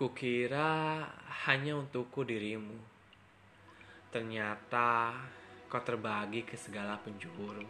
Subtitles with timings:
[0.00, 1.04] Kukira
[1.44, 2.72] hanya untukku dirimu.
[4.08, 5.12] Ternyata
[5.68, 7.68] kau terbagi ke segala penjuru.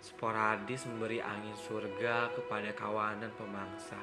[0.00, 4.00] Sporadis memberi angin surga kepada kawanan pemangsa.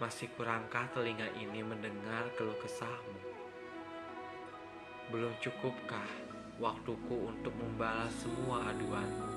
[0.00, 3.20] Masih kurangkah telinga ini mendengar keluh kesahmu?
[5.12, 6.08] Belum cukupkah
[6.64, 9.28] waktuku untuk membalas semua aduanmu?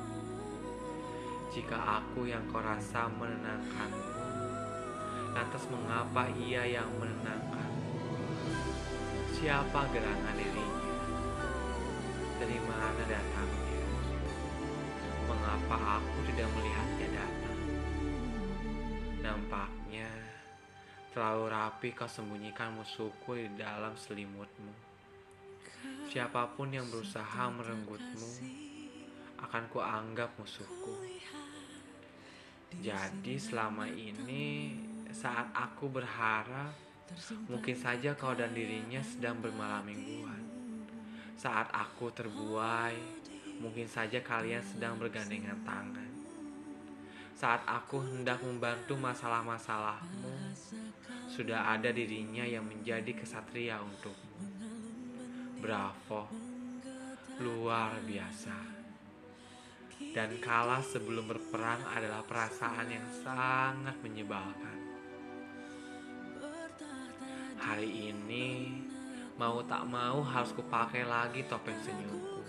[1.51, 4.14] Jika aku yang kau rasa menenangkanmu,
[5.35, 7.71] lantas mengapa ia yang menenangkan?
[9.35, 10.95] Siapa gerangan dirinya?
[12.39, 13.83] Dari mana datangnya?
[15.27, 17.59] Mengapa aku tidak melihatnya datang?
[19.19, 20.07] Nampaknya
[21.11, 24.71] terlalu rapi kau sembunyikan musuhku di dalam selimutmu.
[26.07, 28.31] Siapa pun yang berusaha merenggutmu
[29.43, 30.95] akan kuanggap musuhku.
[32.79, 34.75] Jadi selama ini
[35.15, 36.75] saat aku berharap
[37.47, 40.43] mungkin saja kau dan dirinya sedang bermalam mingguan.
[41.39, 42.99] Saat aku terbuai,
[43.63, 46.11] mungkin saja kalian sedang bergandengan tangan.
[47.31, 50.51] Saat aku hendak membantu masalah-masalahmu,
[51.31, 54.39] sudah ada dirinya yang menjadi kesatria untukmu.
[55.63, 56.27] Bravo,
[57.39, 58.75] luar biasa.
[60.11, 64.94] Dan kalah sebelum berperang adalah perasaan yang sangat menyebalkan.
[67.65, 68.69] Hari ini
[69.41, 72.45] mau tak mau harus kupakai lagi topeng senyumku.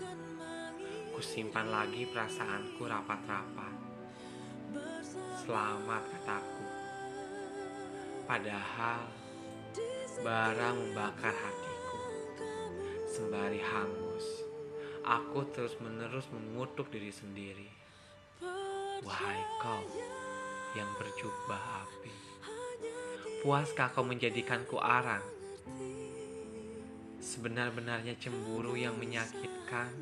[1.17, 3.73] Kusimpan lagi perasaanku rapat-rapat.
[5.41, 6.65] Selamat kataku.
[8.29, 9.09] Padahal
[10.21, 11.97] bara membakar hatiku.
[13.09, 14.45] Sembari hangus,
[15.01, 17.69] aku terus-menerus mengutuk diri sendiri.
[19.01, 19.81] Wahai kau
[20.77, 22.13] yang berjubah api,
[23.41, 25.21] puaskah kau menjadikanku arang?
[27.21, 29.93] Sebenar-benarnya cemburu yang menyakitkan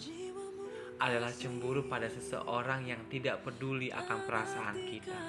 [0.95, 5.19] adalah cemburu pada seseorang yang tidak peduli akan perasaan kita.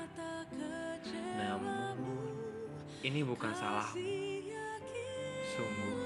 [1.34, 1.98] Namun,
[3.03, 3.98] ini bukan salahmu.
[5.56, 5.98] Sungguh,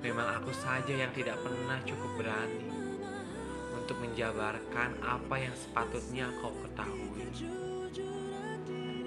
[0.00, 2.72] memang aku saja yang tidak pernah cukup berani
[3.76, 7.28] untuk menjabarkan apa yang sepatutnya kau ketahui.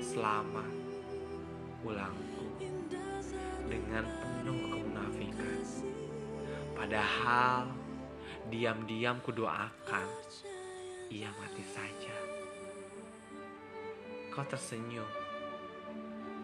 [0.06, 0.85] Selamat
[1.86, 2.50] pulangku
[3.70, 5.62] dengan penuh kemunafikan.
[6.74, 7.70] Padahal
[8.50, 10.10] diam-diam kudoakan
[11.14, 12.18] ia mati saja.
[14.34, 15.06] Kau tersenyum,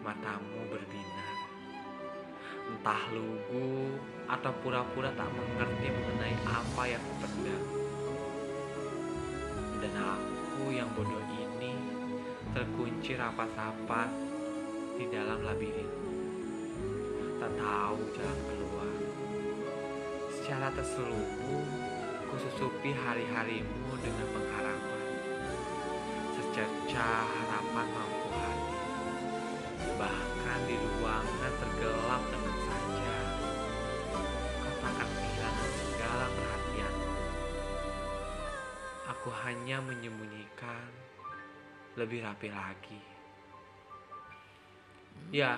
[0.06, 1.36] matamu berbinar.
[2.70, 3.98] Entah lugu
[4.30, 7.64] atau pura-pura tak mengerti mengenai apa yang kupendam.
[9.82, 11.74] Dan aku yang bodoh ini
[12.54, 14.08] terkunci rapat-rapat
[15.02, 15.90] di dalam labirin.
[17.42, 18.94] Tak tahu jalan keluar.
[20.30, 21.66] Secara terselubung,
[22.30, 25.06] kususupi hari-harimu dengan pengharapan.
[26.38, 28.82] Secerca harapan mampu hadir.
[29.98, 33.16] Bahkan di ruangan tergelap tenang saja.
[34.62, 36.94] Kau takkan kehilangan segala perhatian.
[39.18, 40.86] Aku hanya menyembunyikan
[41.98, 43.11] lebih rapi lagi.
[45.32, 45.56] Ya,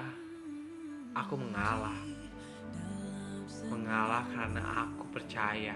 [1.19, 1.99] aku mengalah.
[3.67, 5.75] Mengalah karena aku percaya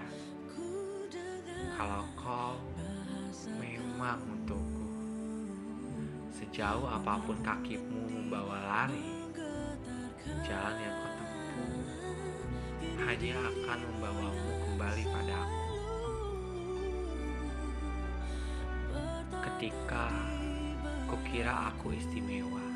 [1.75, 2.55] kalau kau
[3.59, 4.87] memang untukku.
[6.31, 9.03] Sejauh apa pun kakimu membawa lari,
[10.47, 11.83] jalan yang kau tempuh
[13.03, 15.63] hanya akan membawamu kembali padaku.
[19.43, 20.07] Ketika
[21.11, 22.68] kukira aku istimewa,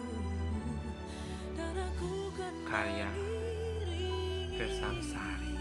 [2.69, 3.09] karya
[4.57, 5.52] Versam Sari.